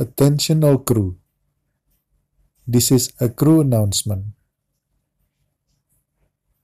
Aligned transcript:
Attention 0.00 0.62
all 0.62 0.78
crew. 0.78 1.18
This 2.64 2.92
is 2.92 3.10
a 3.20 3.28
crew 3.28 3.62
announcement. 3.62 4.26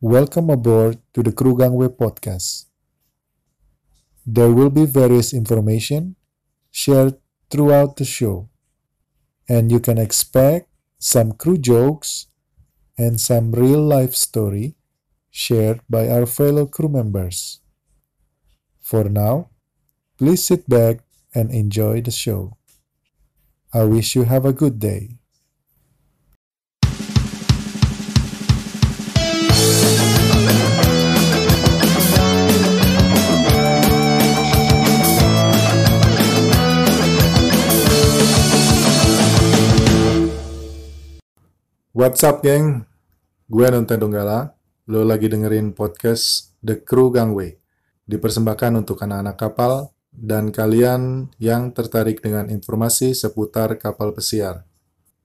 Welcome 0.01 0.51
aboard 0.51 0.99
to 1.15 1.25
the 1.25 1.33
Crew 1.33 1.59
Gangway 1.59 1.89
podcast. 1.89 2.67
There 4.25 4.53
will 4.53 4.71
be 4.71 4.87
various 4.87 5.35
information 5.35 6.15
shared 6.71 7.19
throughout 7.51 7.97
the 7.97 8.05
show, 8.05 8.51
and 9.49 9.73
you 9.73 9.81
can 9.81 9.99
expect 9.99 10.71
some 11.01 11.33
crew 11.33 11.59
jokes 11.59 12.29
and 12.97 13.21
some 13.21 13.51
real 13.51 13.83
life 13.83 14.15
story 14.15 14.77
shared 15.33 15.81
by 15.91 16.07
our 16.07 16.27
fellow 16.27 16.67
crew 16.67 16.89
members. 16.89 17.59
For 18.79 19.03
now, 19.11 19.51
please 20.19 20.47
sit 20.47 20.69
back 20.69 21.01
and 21.35 21.51
enjoy 21.51 22.01
the 22.01 22.13
show. 22.13 22.59
I 23.75 23.83
wish 23.83 24.15
you 24.15 24.23
have 24.23 24.47
a 24.47 24.55
good 24.55 24.79
day. 24.79 25.19
What's 41.91 42.23
up, 42.23 42.47
geng? 42.47 42.87
Gue 43.51 43.67
Nonton 43.75 43.99
Donggala. 43.99 44.55
Lo 44.87 45.03
lagi 45.03 45.27
dengerin 45.27 45.75
podcast 45.75 46.55
The 46.63 46.79
Crew 46.79 47.11
Gangway. 47.11 47.59
Dipersembahkan 48.07 48.87
untuk 48.87 49.03
anak-anak 49.03 49.35
kapal 49.35 49.94
dan 50.15 50.55
kalian 50.55 51.35
yang 51.43 51.75
tertarik 51.75 52.23
dengan 52.23 52.49
informasi 52.49 53.13
seputar 53.13 53.77
kapal 53.77 54.15
pesiar. 54.15 54.65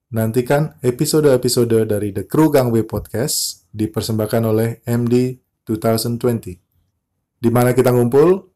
Nantikan 0.10 0.76
episode-episode 0.82 1.86
dari 1.86 2.10
The 2.10 2.26
Crew 2.26 2.50
Gangway 2.50 2.82
Podcast 2.82 3.70
dipersembahkan 3.70 4.44
oleh 4.44 4.82
MD 4.90 5.38
2020. 5.70 7.40
Di 7.40 7.50
mana 7.54 7.78
kita 7.78 7.94
ngumpul? 7.94 8.50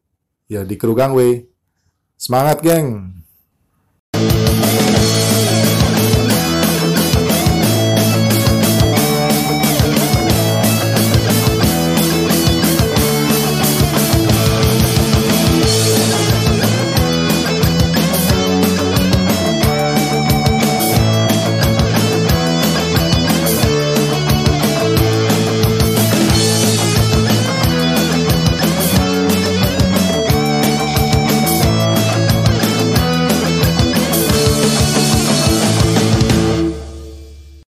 Ya 0.50 0.66
di 0.66 0.74
Crew 0.74 0.98
Gangway. 0.98 1.46
Semangat, 2.18 2.60
geng! 2.60 3.23